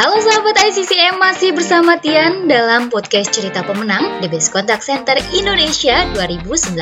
Halo 0.00 0.16
sahabat 0.16 0.56
ICCM, 0.56 1.20
masih 1.20 1.52
bersama 1.52 2.00
Tian 2.00 2.48
dalam 2.48 2.88
podcast 2.88 3.36
cerita 3.36 3.60
pemenang 3.60 4.24
The 4.24 4.32
Best 4.32 4.48
Contact 4.48 4.80
Center 4.80 5.12
Indonesia 5.36 6.08
2019. 6.16 6.72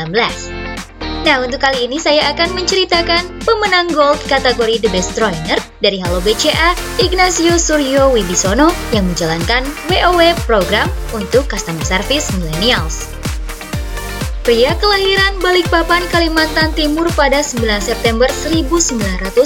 Nah, 1.26 1.42
untuk 1.42 1.58
kali 1.58 1.90
ini 1.90 1.98
saya 1.98 2.30
akan 2.30 2.54
menceritakan 2.54 3.42
pemenang 3.42 3.90
gold 3.90 4.22
kategori 4.30 4.86
The 4.86 4.90
Best 4.94 5.18
Trainer 5.18 5.58
dari 5.82 5.98
Halo 5.98 6.22
BCA, 6.22 6.78
Ignacio 7.02 7.58
Suryo 7.58 8.14
Wibisono 8.14 8.70
yang 8.94 9.10
menjalankan 9.10 9.66
WOW 9.90 10.38
program 10.46 10.86
untuk 11.10 11.50
customer 11.50 11.82
service 11.82 12.30
millennials. 12.38 13.17
Pria 14.48 14.72
kelahiran 14.80 15.44
Balikpapan, 15.44 16.08
Kalimantan 16.08 16.72
Timur 16.72 17.04
pada 17.12 17.44
9 17.44 17.68
September 17.84 18.24
1991 18.48 19.36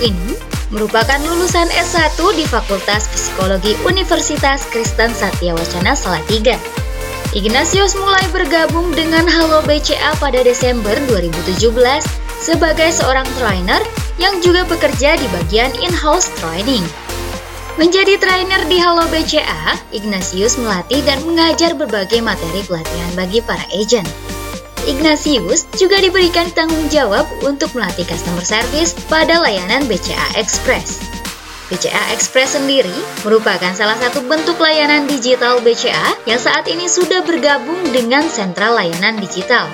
ini 0.00 0.32
merupakan 0.72 1.20
lulusan 1.28 1.68
S1 1.68 2.16
di 2.32 2.48
Fakultas 2.48 3.04
Psikologi 3.12 3.76
Universitas 3.84 4.64
Kristen 4.72 5.12
Satya 5.12 5.52
Wacana 5.52 5.92
Salatiga. 5.92 6.56
Ignatius 7.36 8.00
mulai 8.00 8.24
bergabung 8.32 8.96
dengan 8.96 9.28
Halo 9.28 9.60
BCA 9.68 10.16
pada 10.16 10.40
Desember 10.40 10.96
2017 11.12 11.68
sebagai 12.40 12.88
seorang 12.88 13.28
trainer 13.36 13.84
yang 14.16 14.40
juga 14.40 14.64
bekerja 14.64 15.20
di 15.20 15.28
bagian 15.36 15.68
in-house 15.84 16.32
training. 16.40 16.80
Menjadi 17.78 18.18
trainer 18.18 18.58
di 18.66 18.82
Halo 18.82 19.06
BCA, 19.06 19.78
Ignatius 19.94 20.58
melatih 20.58 20.98
dan 21.06 21.22
mengajar 21.22 21.78
berbagai 21.78 22.18
materi 22.18 22.66
pelatihan 22.66 23.06
bagi 23.14 23.38
para 23.38 23.62
agent. 23.70 24.02
Ignatius 24.90 25.70
juga 25.78 26.02
diberikan 26.02 26.50
tanggung 26.58 26.90
jawab 26.90 27.22
untuk 27.46 27.70
melatih 27.78 28.02
customer 28.02 28.42
service 28.42 28.98
pada 29.06 29.38
layanan 29.38 29.86
BCA 29.86 30.34
Express. 30.34 30.98
BCA 31.70 32.18
Express 32.18 32.58
sendiri 32.58 32.98
merupakan 33.22 33.70
salah 33.70 33.94
satu 34.02 34.26
bentuk 34.26 34.58
layanan 34.58 35.06
digital 35.06 35.62
BCA 35.62 36.18
yang 36.26 36.42
saat 36.42 36.66
ini 36.66 36.90
sudah 36.90 37.22
bergabung 37.22 37.94
dengan 37.94 38.26
sentral 38.26 38.74
layanan 38.74 39.22
digital. 39.22 39.70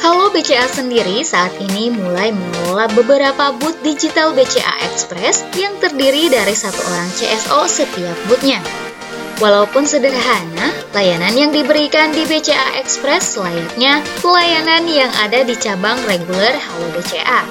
Halo 0.00 0.32
BCA 0.32 0.64
sendiri 0.64 1.20
saat 1.20 1.52
ini 1.60 1.92
mulai 1.92 2.32
mengelola 2.32 2.88
beberapa 2.96 3.52
booth 3.52 3.84
digital 3.84 4.32
BCA 4.32 4.88
Express 4.88 5.44
yang 5.60 5.76
terdiri 5.76 6.32
dari 6.32 6.56
satu 6.56 6.80
orang 6.88 7.12
CSO 7.12 7.68
setiap 7.68 8.16
boothnya. 8.24 8.64
Walaupun 9.44 9.84
sederhana, 9.84 10.72
layanan 10.96 11.36
yang 11.36 11.52
diberikan 11.52 12.16
di 12.16 12.24
BCA 12.24 12.80
Express 12.80 13.36
layaknya 13.36 14.00
pelayanan 14.24 14.88
yang 14.88 15.12
ada 15.20 15.44
di 15.44 15.52
cabang 15.52 16.00
reguler 16.08 16.56
Halo 16.56 16.88
BCA. 16.96 17.44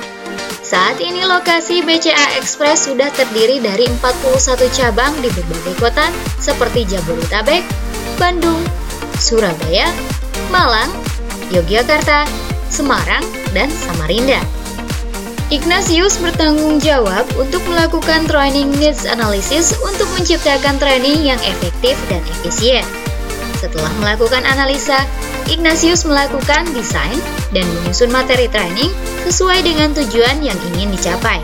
Saat 0.66 0.98
ini 1.06 1.30
lokasi 1.30 1.86
BCA 1.86 2.42
Express 2.42 2.90
sudah 2.90 3.14
terdiri 3.14 3.62
dari 3.62 3.86
41 3.86 4.58
cabang 4.74 5.14
di 5.22 5.30
berbagai 5.30 5.78
kota 5.78 6.10
seperti 6.42 6.90
Jabodetabek, 6.90 7.62
Bandung, 8.18 8.66
Surabaya, 9.22 9.94
Malang, 10.50 11.09
Yogyakarta, 11.50 12.30
Semarang, 12.70 13.26
dan 13.52 13.70
Samarinda. 13.74 14.42
Ignatius 15.50 16.22
bertanggung 16.22 16.78
jawab 16.78 17.26
untuk 17.42 17.66
melakukan 17.66 18.30
training 18.30 18.70
needs 18.78 19.10
analysis 19.10 19.74
untuk 19.82 20.06
menciptakan 20.14 20.78
training 20.78 21.26
yang 21.26 21.42
efektif 21.42 21.98
dan 22.06 22.22
efisien. 22.38 22.86
Setelah 23.58 23.90
melakukan 23.98 24.46
analisa, 24.46 25.10
Ignatius 25.50 26.06
melakukan 26.06 26.70
desain 26.78 27.18
dan 27.50 27.66
menyusun 27.66 28.14
materi 28.14 28.46
training 28.46 28.94
sesuai 29.26 29.66
dengan 29.66 29.90
tujuan 29.98 30.46
yang 30.46 30.56
ingin 30.74 30.94
dicapai. 30.94 31.42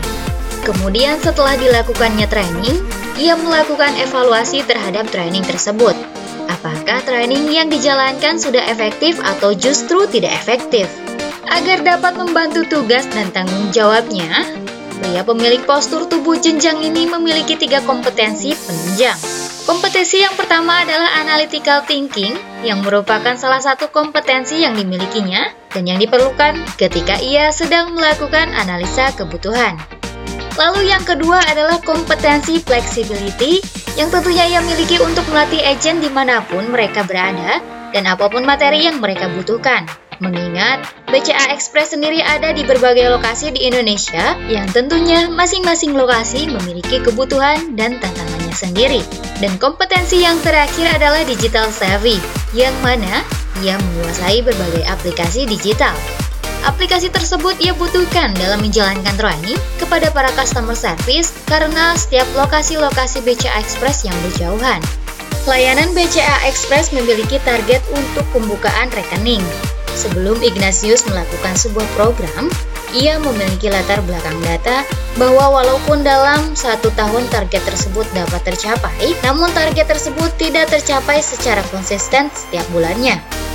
Kemudian 0.62 1.18
setelah 1.18 1.58
dilakukannya 1.58 2.30
training, 2.30 2.78
ia 3.18 3.34
melakukan 3.34 3.98
evaluasi 3.98 4.62
terhadap 4.62 5.10
training 5.10 5.42
tersebut. 5.42 5.98
Apakah 6.46 7.02
training 7.02 7.50
yang 7.50 7.66
dijalankan 7.66 8.38
sudah 8.38 8.62
efektif 8.70 9.18
atau 9.22 9.54
justru 9.54 10.06
tidak 10.06 10.34
efektif? 10.34 10.86
Agar 11.46 11.82
dapat 11.82 12.18
membantu 12.18 12.66
tugas 12.66 13.06
dan 13.10 13.30
tanggung 13.30 13.70
jawabnya, 13.70 14.42
pria 14.98 15.22
pemilik 15.22 15.62
postur 15.62 16.10
tubuh 16.10 16.34
jenjang 16.38 16.82
ini 16.82 17.06
memiliki 17.06 17.54
tiga 17.54 17.82
kompetensi 17.86 18.54
penunjang. 18.54 19.18
Kompetensi 19.66 20.22
yang 20.22 20.34
pertama 20.38 20.86
adalah 20.86 21.10
analytical 21.18 21.82
thinking, 21.82 22.38
yang 22.62 22.86
merupakan 22.86 23.34
salah 23.34 23.58
satu 23.58 23.90
kompetensi 23.90 24.62
yang 24.62 24.78
dimilikinya 24.78 25.50
dan 25.74 25.90
yang 25.90 25.98
diperlukan 25.98 26.62
ketika 26.78 27.18
ia 27.18 27.50
sedang 27.50 27.94
melakukan 27.98 28.54
analisa 28.54 29.10
kebutuhan. 29.14 29.74
Lalu 30.54 30.88
yang 30.88 31.02
kedua 31.02 31.42
adalah 31.50 31.82
kompetensi 31.82 32.62
flexibility, 32.62 33.60
yang 33.96 34.12
tentunya 34.12 34.44
ia 34.46 34.60
miliki 34.60 35.00
untuk 35.00 35.24
melatih 35.32 35.64
agent 35.64 36.04
di 36.04 36.12
mana 36.12 36.44
pun 36.44 36.68
mereka 36.68 37.02
berada 37.02 37.64
dan 37.96 38.04
apa 38.04 38.28
pun 38.28 38.44
materi 38.44 38.84
yang 38.84 39.00
mereka 39.00 39.32
butuhkan. 39.32 39.88
Mengingat 40.16 40.80
BCA 41.12 41.52
Express 41.52 41.92
sendiri 41.92 42.24
ada 42.24 42.48
di 42.56 42.64
berbagai 42.64 43.12
lokasi 43.12 43.52
di 43.52 43.68
Indonesia 43.68 44.32
yang 44.48 44.64
tentunya 44.72 45.28
masing-masing 45.28 45.92
lokasi 45.92 46.48
memiliki 46.48 47.04
kebutuhan 47.04 47.76
dan 47.76 48.00
tantangannya 48.00 48.54
sendiri. 48.56 49.04
Dan 49.44 49.60
kompetensi 49.60 50.24
yang 50.24 50.40
terakhir 50.40 50.88
adalah 50.96 51.20
digital 51.28 51.68
savvy, 51.68 52.16
yang 52.56 52.72
mana 52.80 53.20
ia 53.60 53.76
menguasai 53.76 54.40
berbagai 54.40 54.88
aplikasi 54.88 55.44
digital. 55.44 55.92
Aplikasi 56.66 57.08
tersebut 57.14 57.54
ia 57.62 57.70
butuhkan 57.78 58.34
dalam 58.34 58.58
menjalankan 58.58 59.14
training 59.14 59.58
kepada 59.78 60.10
para 60.10 60.28
customer 60.34 60.74
service 60.74 61.30
karena 61.46 61.94
setiap 61.94 62.26
lokasi-lokasi 62.34 63.22
BCA 63.22 63.54
Express 63.62 64.02
yang 64.02 64.16
berjauhan. 64.26 64.82
Layanan 65.46 65.94
BCA 65.94 66.50
Express 66.50 66.90
memiliki 66.90 67.38
target 67.46 67.78
untuk 67.94 68.26
pembukaan 68.34 68.90
rekening, 68.90 69.46
Sebelum 69.96 70.36
Ignatius 70.44 71.08
melakukan 71.08 71.56
sebuah 71.56 71.88
program, 71.96 72.52
ia 72.92 73.16
memiliki 73.16 73.72
latar 73.72 74.04
belakang 74.04 74.36
data 74.44 74.84
bahwa 75.16 75.56
walaupun 75.56 76.04
dalam 76.04 76.52
satu 76.52 76.92
tahun 76.92 77.24
target 77.32 77.64
tersebut 77.64 78.04
dapat 78.12 78.44
tercapai, 78.44 79.16
namun 79.24 79.48
target 79.56 79.88
tersebut 79.88 80.28
tidak 80.36 80.68
tercapai 80.68 81.24
secara 81.24 81.64
konsisten 81.72 82.28
setiap 82.36 82.68
bulannya. 82.76 83.45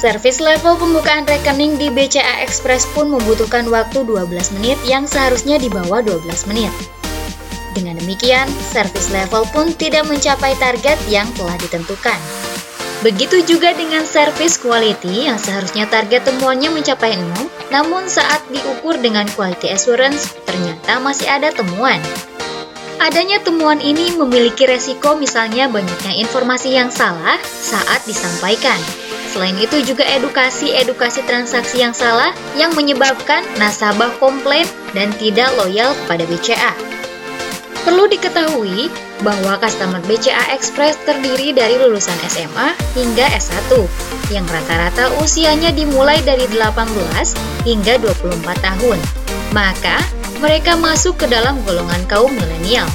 Service 0.00 0.40
level 0.40 0.80
pembukaan 0.80 1.28
rekening 1.28 1.76
di 1.76 1.92
BCA 1.92 2.40
Express 2.40 2.88
pun 2.96 3.12
membutuhkan 3.12 3.68
waktu 3.68 4.00
12 4.00 4.32
menit 4.56 4.80
yang 4.88 5.04
seharusnya 5.04 5.60
di 5.60 5.68
bawah 5.68 6.00
12 6.00 6.48
menit. 6.48 6.72
Dengan 7.76 8.00
demikian, 8.00 8.48
service 8.72 9.12
level 9.12 9.44
pun 9.52 9.76
tidak 9.76 10.08
mencapai 10.08 10.56
target 10.56 10.96
yang 11.12 11.28
telah 11.36 11.52
ditentukan. 11.60 12.16
Begitu 13.04 13.44
juga 13.44 13.76
dengan 13.76 14.08
service 14.08 14.56
quality 14.56 15.28
yang 15.28 15.36
seharusnya 15.36 15.84
target 15.84 16.24
temuannya 16.24 16.72
mencapai 16.72 17.20
0, 17.20 17.68
namun 17.68 18.08
saat 18.08 18.40
diukur 18.48 18.96
dengan 18.96 19.28
quality 19.36 19.68
assurance 19.68 20.32
ternyata 20.48 20.96
masih 20.96 21.28
ada 21.28 21.52
temuan. 21.52 22.00
Adanya 23.04 23.36
temuan 23.44 23.84
ini 23.84 24.16
memiliki 24.16 24.64
resiko 24.64 25.12
misalnya 25.12 25.68
banyaknya 25.68 26.24
informasi 26.24 26.72
yang 26.72 26.88
salah 26.88 27.36
saat 27.44 28.00
disampaikan. 28.08 28.80
Selain 29.30 29.54
itu 29.62 29.78
juga 29.86 30.02
edukasi-edukasi 30.02 31.22
transaksi 31.22 31.82
yang 31.82 31.94
salah 31.94 32.34
yang 32.58 32.74
menyebabkan 32.74 33.46
nasabah 33.62 34.10
komplain 34.18 34.66
dan 34.90 35.14
tidak 35.22 35.54
loyal 35.54 35.94
kepada 36.04 36.26
BCA. 36.26 36.72
Perlu 37.80 38.10
diketahui 38.10 38.92
bahwa 39.24 39.56
customer 39.56 40.02
BCA 40.04 40.52
Express 40.52 41.00
terdiri 41.08 41.56
dari 41.56 41.80
lulusan 41.80 42.16
SMA 42.28 42.76
hingga 42.92 43.24
S1 43.32 43.72
yang 44.28 44.44
rata-rata 44.50 45.08
usianya 45.22 45.72
dimulai 45.72 46.20
dari 46.20 46.44
18 46.50 46.68
hingga 47.64 47.94
24 48.04 48.44
tahun. 48.60 48.98
Maka, 49.56 49.96
mereka 50.44 50.76
masuk 50.76 51.24
ke 51.24 51.26
dalam 51.28 51.60
golongan 51.64 52.00
kaum 52.04 52.32
milenial. 52.32 52.88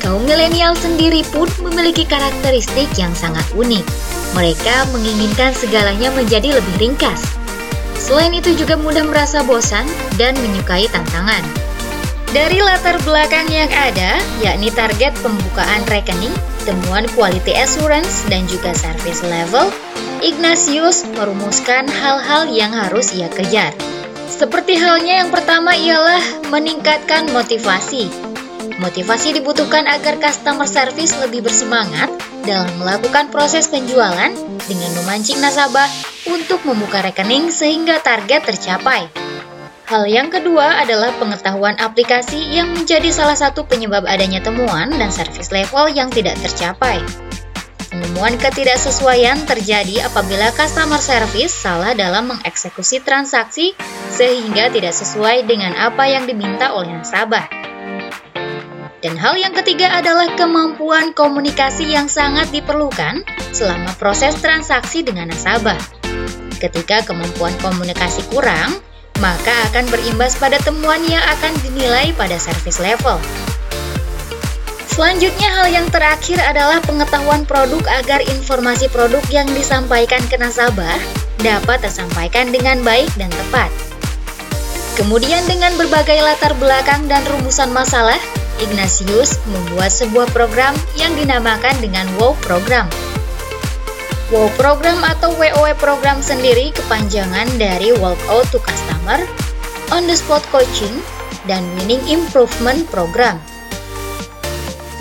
Kaum 0.00 0.24
milenial 0.26 0.74
sendiri 0.74 1.22
pun 1.30 1.46
memiliki 1.62 2.02
karakteristik 2.08 2.88
yang 2.98 3.12
sangat 3.14 3.44
unik. 3.54 3.84
Mereka 4.32 4.88
menginginkan 4.96 5.52
segalanya 5.52 6.08
menjadi 6.16 6.56
lebih 6.56 6.74
ringkas. 6.80 7.20
Selain 8.00 8.32
itu 8.32 8.56
juga 8.56 8.80
mudah 8.80 9.04
merasa 9.04 9.44
bosan 9.44 9.84
dan 10.16 10.32
menyukai 10.40 10.88
tantangan. 10.88 11.44
Dari 12.32 12.64
latar 12.64 12.96
belakang 13.04 13.44
yang 13.52 13.68
ada, 13.68 14.16
yakni 14.40 14.72
target 14.72 15.12
pembukaan 15.20 15.84
rekening, 15.92 16.32
temuan 16.64 17.04
quality 17.12 17.52
assurance, 17.52 18.24
dan 18.32 18.48
juga 18.48 18.72
service 18.72 19.20
level, 19.20 19.68
Ignatius 20.24 21.04
merumuskan 21.12 21.84
hal-hal 21.92 22.48
yang 22.48 22.72
harus 22.72 23.12
ia 23.12 23.28
kejar. 23.28 23.76
Seperti 24.32 24.80
halnya 24.80 25.20
yang 25.20 25.28
pertama 25.28 25.76
ialah 25.76 26.24
meningkatkan 26.48 27.28
motivasi. 27.36 28.08
Motivasi 28.80 29.36
dibutuhkan 29.36 29.84
agar 29.84 30.16
customer 30.16 30.64
service 30.64 31.12
lebih 31.20 31.44
bersemangat 31.44 32.08
dalam 32.42 32.70
melakukan 32.78 33.30
proses 33.30 33.70
penjualan 33.70 34.30
dengan 34.66 34.90
memancing 34.98 35.38
nasabah 35.38 35.88
untuk 36.28 36.62
membuka 36.66 37.02
rekening 37.02 37.50
sehingga 37.50 38.02
target 38.02 38.46
tercapai. 38.46 39.06
Hal 39.86 40.08
yang 40.08 40.32
kedua 40.32 40.80
adalah 40.80 41.12
pengetahuan 41.20 41.76
aplikasi 41.76 42.54
yang 42.54 42.72
menjadi 42.72 43.12
salah 43.12 43.36
satu 43.36 43.68
penyebab 43.68 44.08
adanya 44.08 44.40
temuan 44.40 44.88
dan 44.88 45.12
service 45.12 45.52
level 45.52 45.90
yang 45.92 46.08
tidak 46.08 46.38
tercapai. 46.40 47.02
Penemuan 47.92 48.40
ketidaksesuaian 48.40 49.44
terjadi 49.44 50.08
apabila 50.08 50.48
customer 50.56 50.96
service 50.96 51.52
salah 51.52 51.92
dalam 51.92 52.32
mengeksekusi 52.32 53.04
transaksi 53.04 53.76
sehingga 54.08 54.72
tidak 54.72 54.96
sesuai 54.96 55.44
dengan 55.44 55.76
apa 55.76 56.08
yang 56.08 56.24
diminta 56.24 56.72
oleh 56.72 56.88
nasabah. 56.88 57.61
Dan 59.02 59.18
hal 59.18 59.34
yang 59.34 59.50
ketiga 59.50 59.90
adalah 59.98 60.30
kemampuan 60.38 61.10
komunikasi 61.10 61.90
yang 61.90 62.06
sangat 62.06 62.54
diperlukan 62.54 63.26
selama 63.50 63.90
proses 63.98 64.38
transaksi 64.38 65.02
dengan 65.02 65.34
nasabah. 65.34 65.78
Ketika 66.62 67.02
kemampuan 67.02 67.50
komunikasi 67.58 68.22
kurang, 68.30 68.78
maka 69.18 69.50
akan 69.74 69.90
berimbas 69.90 70.38
pada 70.38 70.54
temuan 70.62 71.02
yang 71.10 71.22
akan 71.34 71.50
dinilai 71.66 72.14
pada 72.14 72.38
service 72.38 72.78
level. 72.78 73.18
Selanjutnya 74.86 75.50
hal 75.50 75.66
yang 75.66 75.90
terakhir 75.90 76.38
adalah 76.38 76.78
pengetahuan 76.86 77.42
produk 77.42 77.82
agar 77.98 78.22
informasi 78.22 78.86
produk 78.86 79.24
yang 79.34 79.50
disampaikan 79.50 80.22
ke 80.30 80.38
nasabah 80.38 81.00
dapat 81.42 81.82
tersampaikan 81.82 82.54
dengan 82.54 82.78
baik 82.86 83.10
dan 83.18 83.34
tepat. 83.34 83.72
Kemudian 84.94 85.42
dengan 85.50 85.74
berbagai 85.74 86.22
latar 86.22 86.54
belakang 86.60 87.10
dan 87.10 87.24
rumusan 87.26 87.72
masalah, 87.72 88.20
Ignatius 88.60 89.40
membuat 89.48 89.94
sebuah 89.94 90.28
program 90.34 90.76
yang 90.98 91.14
dinamakan 91.16 91.78
dengan 91.80 92.04
WOW 92.20 92.36
Program. 92.44 92.90
WOW 94.28 94.48
Program 94.56 95.00
atau 95.04 95.32
WOW 95.36 95.72
Program 95.76 96.20
sendiri 96.24 96.72
kepanjangan 96.72 97.48
dari 97.56 97.92
Walkout 97.96 98.48
to 98.52 98.58
Customer, 98.60 99.20
On 99.92 100.04
the 100.08 100.16
Spot 100.16 100.44
Coaching, 100.52 101.00
dan 101.44 101.64
Winning 101.76 102.02
Improvement 102.08 102.84
Program. 102.88 103.40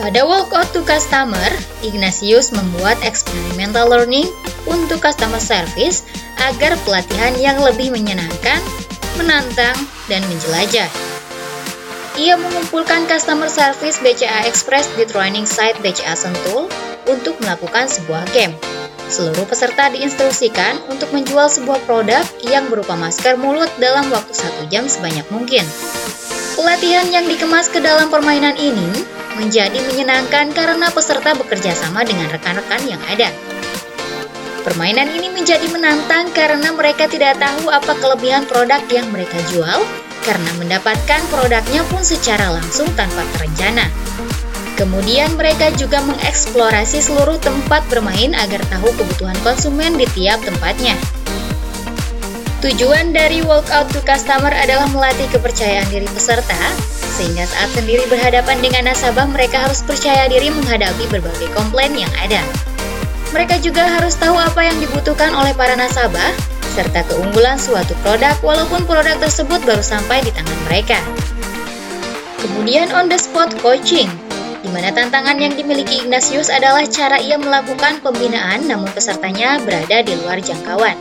Pada 0.02 0.26
Walkout 0.26 0.72
to 0.74 0.82
Customer, 0.82 1.52
Ignatius 1.86 2.50
membuat 2.50 2.98
experimental 3.06 3.86
learning 3.86 4.26
untuk 4.66 5.04
customer 5.04 5.42
service 5.42 6.02
agar 6.42 6.74
pelatihan 6.88 7.38
yang 7.38 7.62
lebih 7.62 7.94
menyenangkan, 7.94 8.60
menantang, 9.22 9.78
dan 10.10 10.26
menjelajah. 10.26 11.11
Ia 12.20 12.36
mengumpulkan 12.36 13.08
customer 13.08 13.48
service 13.48 13.96
BCA 14.04 14.44
Express 14.44 14.92
di 15.00 15.08
training 15.08 15.48
site 15.48 15.80
BCA 15.80 16.12
Sentul 16.12 16.68
untuk 17.08 17.40
melakukan 17.40 17.88
sebuah 17.88 18.28
game. 18.36 18.52
Seluruh 19.08 19.48
peserta 19.48 19.88
diinstruksikan 19.88 20.92
untuk 20.92 21.08
menjual 21.16 21.48
sebuah 21.48 21.80
produk 21.88 22.24
yang 22.44 22.68
berupa 22.68 23.00
masker 23.00 23.40
mulut 23.40 23.72
dalam 23.80 24.12
waktu 24.12 24.36
satu 24.36 24.68
jam 24.68 24.92
sebanyak 24.92 25.24
mungkin. 25.32 25.64
Pelatihan 26.60 27.08
yang 27.08 27.32
dikemas 27.32 27.72
ke 27.72 27.80
dalam 27.80 28.12
permainan 28.12 28.60
ini 28.60 29.08
menjadi 29.40 29.80
menyenangkan 29.80 30.52
karena 30.52 30.92
peserta 30.92 31.32
bekerja 31.32 31.72
sama 31.80 32.04
dengan 32.04 32.28
rekan-rekan 32.28 32.92
yang 32.92 33.00
ada. 33.08 33.32
Permainan 34.68 35.16
ini 35.16 35.32
menjadi 35.32 35.64
menantang 35.72 36.28
karena 36.36 36.76
mereka 36.76 37.08
tidak 37.08 37.40
tahu 37.40 37.72
apa 37.72 37.96
kelebihan 38.04 38.44
produk 38.46 38.84
yang 38.92 39.08
mereka 39.10 39.40
jual 39.48 39.80
karena 40.22 40.52
mendapatkan 40.58 41.22
produknya 41.30 41.82
pun 41.90 42.02
secara 42.06 42.54
langsung 42.54 42.88
tanpa 42.94 43.26
terencana. 43.38 43.90
Kemudian 44.80 45.38
mereka 45.38 45.70
juga 45.78 46.02
mengeksplorasi 46.02 47.06
seluruh 47.06 47.38
tempat 47.38 47.86
bermain 47.92 48.34
agar 48.34 48.64
tahu 48.72 48.90
kebutuhan 48.98 49.38
konsumen 49.46 49.94
di 50.00 50.10
tiap 50.18 50.42
tempatnya. 50.42 50.98
Tujuan 52.62 53.10
dari 53.10 53.42
walkout 53.42 53.90
to 53.90 54.02
customer 54.06 54.54
adalah 54.54 54.86
melatih 54.94 55.26
kepercayaan 55.34 55.90
diri 55.90 56.06
peserta, 56.14 56.58
sehingga 57.18 57.50
saat 57.50 57.74
sendiri 57.74 58.06
berhadapan 58.06 58.62
dengan 58.62 58.94
nasabah 58.94 59.26
mereka 59.26 59.66
harus 59.66 59.82
percaya 59.82 60.30
diri 60.30 60.54
menghadapi 60.54 61.10
berbagai 61.10 61.50
komplain 61.58 61.98
yang 61.98 62.14
ada. 62.22 62.42
Mereka 63.34 63.66
juga 63.66 63.90
harus 63.90 64.14
tahu 64.14 64.38
apa 64.38 64.62
yang 64.62 64.78
dibutuhkan 64.78 65.34
oleh 65.34 65.58
para 65.58 65.74
nasabah, 65.74 66.34
serta 66.72 67.04
keunggulan 67.04 67.60
suatu 67.60 67.92
produk 68.00 68.40
walaupun 68.40 68.88
produk 68.88 69.20
tersebut 69.20 69.60
baru 69.68 69.84
sampai 69.84 70.24
di 70.24 70.32
tangan 70.32 70.60
mereka. 70.72 71.00
Kemudian 72.42 72.90
on 72.96 73.12
the 73.12 73.20
spot 73.20 73.54
coaching, 73.60 74.10
di 74.64 74.70
mana 74.72 74.90
tantangan 74.90 75.38
yang 75.38 75.54
dimiliki 75.54 76.02
Ignatius 76.06 76.50
adalah 76.50 76.88
cara 76.88 77.20
ia 77.22 77.38
melakukan 77.38 78.02
pembinaan 78.02 78.66
namun 78.66 78.90
pesertanya 78.96 79.62
berada 79.62 80.02
di 80.02 80.16
luar 80.22 80.42
jangkauan. 80.42 80.98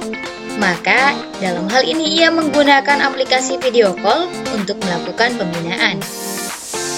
Maka, 0.61 1.17
dalam 1.41 1.71
hal 1.73 1.89
ini 1.89 2.21
ia 2.21 2.29
menggunakan 2.29 3.01
aplikasi 3.01 3.57
video 3.63 3.97
call 3.97 4.29
untuk 4.53 4.77
melakukan 4.85 5.33
pembinaan. 5.41 5.97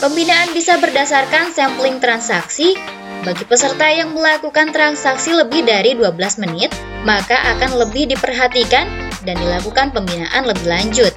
Pembinaan 0.02 0.50
bisa 0.50 0.82
berdasarkan 0.82 1.54
sampling 1.54 2.02
transaksi. 2.02 2.74
Bagi 3.22 3.46
peserta 3.46 3.86
yang 3.86 4.10
melakukan 4.18 4.74
transaksi 4.74 5.30
lebih 5.30 5.62
dari 5.62 5.94
12 5.94 6.42
menit, 6.42 6.74
maka 7.06 7.38
akan 7.54 7.86
lebih 7.86 8.10
diperhatikan 8.10 8.90
dan 9.22 9.38
dilakukan 9.38 9.94
pembinaan 9.94 10.42
lebih 10.42 10.66
lanjut. 10.66 11.14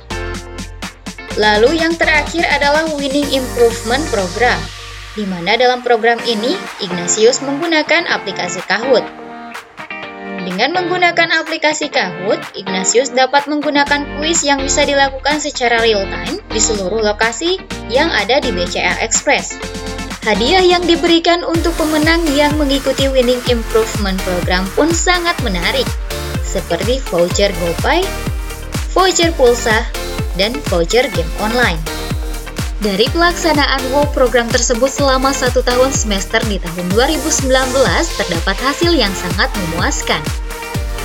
Lalu 1.35 1.81
yang 1.81 1.97
terakhir 1.97 2.45
adalah 2.47 2.85
Winning 2.93 3.33
Improvement 3.33 4.05
Program 4.13 4.61
di 5.15 5.23
mana 5.23 5.55
dalam 5.55 5.79
program 5.79 6.19
ini 6.27 6.53
Ignatius 6.83 7.39
menggunakan 7.41 8.05
aplikasi 8.11 8.61
Kahoot. 8.67 9.03
Dengan 10.45 10.77
menggunakan 10.77 11.41
aplikasi 11.41 11.89
Kahoot, 11.89 12.37
Ignatius 12.53 13.09
dapat 13.15 13.49
menggunakan 13.49 14.19
kuis 14.19 14.45
yang 14.45 14.61
bisa 14.61 14.85
dilakukan 14.85 15.41
secara 15.41 15.81
real-time 15.81 16.37
di 16.53 16.61
seluruh 16.61 17.01
lokasi 17.01 17.57
yang 17.89 18.13
ada 18.13 18.37
di 18.37 18.53
BCA 18.53 19.01
Express. 19.01 19.57
Hadiah 20.25 20.65
yang 20.65 20.81
diberikan 20.81 21.45
untuk 21.45 21.77
pemenang 21.77 22.25
yang 22.33 22.57
mengikuti 22.57 23.05
Winning 23.05 23.45
Improvement 23.45 24.17
Program 24.25 24.65
pun 24.73 24.89
sangat 24.89 25.37
menarik, 25.45 25.85
seperti 26.41 26.97
voucher 27.13 27.53
GoPay, 27.53 28.01
voucher 28.89 29.29
pulsa, 29.37 29.85
dan 30.33 30.57
voucher 30.73 31.05
game 31.13 31.29
online. 31.37 31.77
Dari 32.81 33.05
pelaksanaan 33.13 33.85
WOW 33.93 34.09
program 34.17 34.49
tersebut 34.49 34.89
selama 34.89 35.29
satu 35.29 35.61
tahun 35.61 35.93
semester 35.93 36.41
di 36.49 36.57
tahun 36.57 36.89
2019 36.97 37.45
terdapat 38.17 38.57
hasil 38.65 38.97
yang 38.97 39.13
sangat 39.13 39.53
memuaskan. 39.53 40.25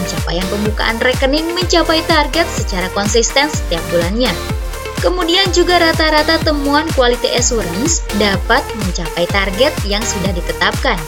Pencapaian 0.01 0.49
pembukaan 0.49 0.97
rekening 0.97 1.45
mencapai 1.53 2.01
target 2.09 2.49
secara 2.49 2.89
konsisten 2.97 3.53
setiap 3.53 3.85
bulannya. 3.93 4.60
Kemudian 5.01 5.49
juga 5.57 5.81
rata-rata 5.81 6.37
temuan 6.45 6.85
quality 6.93 7.33
assurance 7.33 8.05
dapat 8.21 8.61
mencapai 8.85 9.25
target 9.33 9.73
yang 9.89 10.05
sudah 10.05 10.29
ditetapkan. 10.37 11.01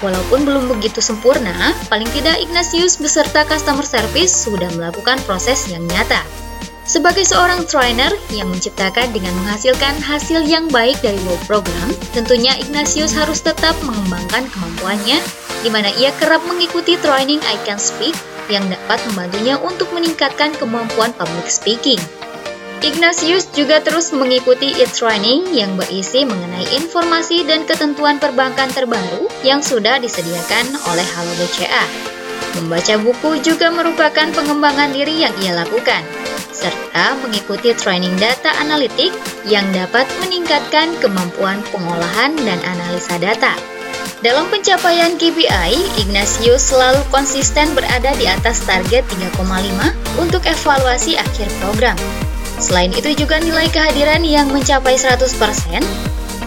Walaupun 0.00 0.48
belum 0.48 0.72
begitu 0.72 1.04
sempurna, 1.04 1.76
paling 1.92 2.08
tidak 2.16 2.40
Ignatius 2.40 2.96
beserta 2.96 3.44
customer 3.44 3.84
service 3.84 4.32
sudah 4.32 4.72
melakukan 4.72 5.20
proses 5.28 5.68
yang 5.68 5.84
nyata. 5.92 6.24
Sebagai 6.88 7.22
seorang 7.28 7.68
trainer 7.68 8.10
yang 8.32 8.48
menciptakan 8.48 9.12
dengan 9.12 9.30
menghasilkan 9.44 10.00
hasil 10.00 10.42
yang 10.42 10.66
baik 10.72 10.96
dari 11.04 11.20
WOW 11.28 11.38
program, 11.44 11.92
tentunya 12.16 12.56
Ignatius 12.56 13.12
harus 13.12 13.44
tetap 13.44 13.76
mengembangkan 13.84 14.48
kemampuannya, 14.48 15.20
di 15.60 15.68
mana 15.68 15.92
ia 16.00 16.10
kerap 16.16 16.40
mengikuti 16.48 16.96
training 16.98 17.38
I 17.44 17.60
Can 17.68 17.76
Speak 17.76 18.16
yang 18.48 18.66
dapat 18.66 18.98
membantunya 19.12 19.60
untuk 19.60 19.92
meningkatkan 19.94 20.56
kemampuan 20.56 21.14
public 21.14 21.46
speaking. 21.46 22.00
Ignatius 22.80 23.44
juga 23.52 23.84
terus 23.84 24.08
mengikuti 24.08 24.72
e-training 24.80 25.52
yang 25.52 25.76
berisi 25.76 26.24
mengenai 26.24 26.64
informasi 26.80 27.44
dan 27.44 27.68
ketentuan 27.68 28.16
perbankan 28.16 28.72
terbaru 28.72 29.28
yang 29.44 29.60
sudah 29.60 30.00
disediakan 30.00 30.64
oleh 30.88 31.04
Halo 31.12 31.32
BCA. 31.36 31.84
Membaca 32.56 32.96
buku 32.96 33.44
juga 33.44 33.68
merupakan 33.68 34.32
pengembangan 34.32 34.96
diri 34.96 35.28
yang 35.28 35.34
ia 35.44 35.60
lakukan 35.60 36.00
serta 36.56 37.20
mengikuti 37.20 37.72
training 37.76 38.16
data 38.16 38.52
analitik 38.60 39.12
yang 39.44 39.64
dapat 39.76 40.08
meningkatkan 40.24 40.92
kemampuan 41.04 41.60
pengolahan 41.72 42.32
dan 42.44 42.60
analisa 42.64 43.16
data. 43.20 43.56
Dalam 44.20 44.48
pencapaian 44.52 45.16
KPI, 45.16 46.00
Ignatius 46.00 46.72
selalu 46.72 47.00
konsisten 47.08 47.72
berada 47.72 48.12
di 48.16 48.28
atas 48.28 48.60
target 48.64 49.04
3,5 49.36 50.20
untuk 50.20 50.44
evaluasi 50.44 51.16
akhir 51.16 51.48
program. 51.60 51.96
Selain 52.60 52.92
itu 52.92 53.16
juga 53.16 53.40
nilai 53.40 53.72
kehadiran 53.72 54.20
yang 54.20 54.52
mencapai 54.52 54.94
100%, 55.00 55.80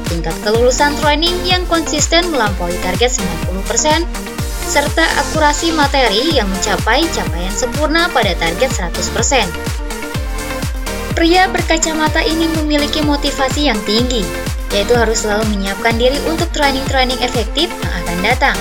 tingkat 0.08 0.36
kelulusan 0.46 0.94
training 1.02 1.34
yang 1.42 1.66
konsisten 1.66 2.30
melampaui 2.30 2.78
target 2.86 3.18
90%, 3.50 4.06
serta 4.70 5.04
akurasi 5.26 5.74
materi 5.74 6.38
yang 6.38 6.46
mencapai 6.48 7.02
capaian 7.12 7.52
sempurna 7.52 8.08
pada 8.14 8.38
target 8.38 8.70
100%. 8.70 9.50
Pria 11.18 11.50
berkacamata 11.50 12.22
ini 12.22 12.46
memiliki 12.62 13.02
motivasi 13.02 13.74
yang 13.74 13.78
tinggi, 13.86 14.22
yaitu 14.70 14.94
harus 14.94 15.26
selalu 15.26 15.50
menyiapkan 15.58 15.98
diri 15.98 16.18
untuk 16.30 16.50
training-training 16.54 17.18
efektif 17.26 17.74
yang 17.82 17.94
akan 18.06 18.18
datang. 18.22 18.58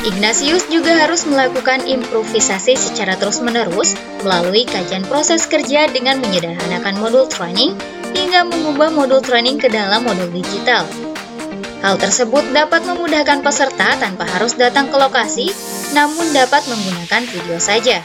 Ignatius 0.00 0.64
juga 0.72 0.96
harus 0.96 1.28
melakukan 1.28 1.84
improvisasi 1.84 2.72
secara 2.72 3.20
terus-menerus 3.20 3.92
melalui 4.24 4.64
kajian 4.64 5.04
proses 5.04 5.44
kerja 5.44 5.92
dengan 5.92 6.24
menyederhanakan 6.24 6.96
modul 7.04 7.28
training 7.28 7.76
hingga 8.16 8.48
mengubah 8.48 8.88
modul 8.88 9.20
training 9.20 9.60
ke 9.60 9.68
dalam 9.68 10.00
modul 10.08 10.32
digital. 10.32 10.88
Hal 11.84 12.00
tersebut 12.00 12.48
dapat 12.56 12.80
memudahkan 12.88 13.44
peserta 13.44 13.96
tanpa 14.00 14.24
harus 14.24 14.56
datang 14.56 14.88
ke 14.88 14.96
lokasi, 14.96 15.52
namun 15.92 16.32
dapat 16.32 16.64
menggunakan 16.64 17.28
video 17.28 17.60
saja. 17.60 18.00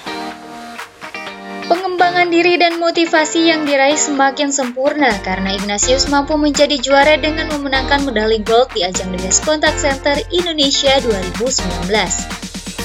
Pengembangan 1.95 2.27
diri 2.27 2.59
dan 2.59 2.75
motivasi 2.75 3.55
yang 3.55 3.63
diraih 3.63 3.95
semakin 3.95 4.51
sempurna 4.51 5.15
karena 5.23 5.55
Ignatius 5.55 6.11
mampu 6.11 6.35
menjadi 6.35 6.75
juara 6.75 7.15
dengan 7.15 7.47
memenangkan 7.47 8.03
medali 8.03 8.43
gold 8.43 8.67
di 8.75 8.83
ajang 8.83 9.15
The 9.15 9.23
Best 9.23 9.47
Contact 9.47 9.79
Center 9.79 10.19
Indonesia 10.27 10.91
2019, 10.99 11.87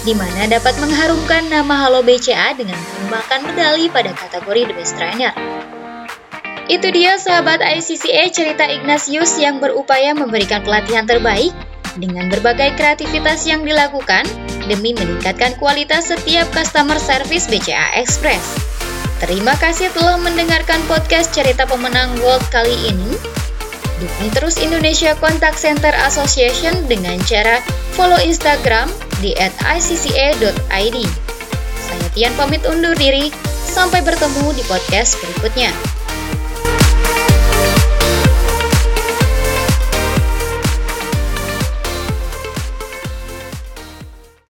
di 0.07 0.15
mana 0.15 0.47
dapat 0.47 0.79
mengharumkan 0.79 1.43
nama 1.51 1.75
Halo 1.75 2.07
BCA 2.07 2.55
dengan 2.55 2.79
menyumbangkan 2.79 3.51
medali 3.51 3.91
pada 3.91 4.15
kategori 4.15 4.71
The 4.71 4.75
Best 4.79 4.95
Trainer. 4.95 5.35
Itu 6.71 6.95
dia 6.95 7.19
sahabat 7.19 7.67
ICCA 7.67 8.31
cerita 8.31 8.71
Ignatius 8.71 9.43
yang 9.43 9.59
berupaya 9.59 10.15
memberikan 10.15 10.63
pelatihan 10.63 11.03
terbaik 11.03 11.51
dengan 11.99 12.31
berbagai 12.31 12.79
kreativitas 12.79 13.43
yang 13.43 13.67
dilakukan 13.67 14.23
demi 14.71 14.95
meningkatkan 14.95 15.59
kualitas 15.59 16.15
setiap 16.15 16.47
customer 16.55 17.03
service 17.03 17.51
BCA 17.51 17.99
Express. 17.99 18.70
Terima 19.21 19.53
kasih 19.61 19.93
telah 19.93 20.17
mendengarkan 20.17 20.81
podcast 20.89 21.29
cerita 21.37 21.69
pemenang 21.69 22.17
World 22.25 22.41
kali 22.49 22.73
ini. 22.89 23.13
Dukung 24.01 24.33
terus 24.33 24.57
Indonesia 24.57 25.13
Contact 25.21 25.61
Center 25.61 25.93
Association 26.09 26.89
dengan 26.89 27.21
cara 27.29 27.61
follow 27.93 28.17
Instagram 28.17 28.89
di 29.21 29.37
@icca.id. 29.37 30.99
Saya 31.77 32.07
Tian 32.17 32.33
pamit 32.33 32.65
undur 32.65 32.97
diri, 32.97 33.29
sampai 33.69 34.01
bertemu 34.01 34.57
di 34.57 34.65
podcast 34.65 35.21
berikutnya. 35.21 35.69